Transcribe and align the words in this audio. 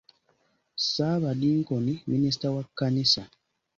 Ssaabadinkoni 0.77 1.93
minisita 2.09 2.47
wa 2.55 2.63
kkanisa. 2.67 3.23